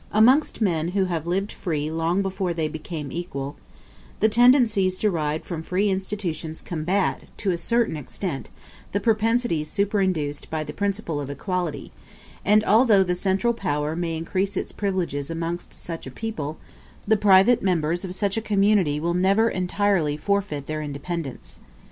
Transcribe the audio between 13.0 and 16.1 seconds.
the central power may increase its privileges amongst such a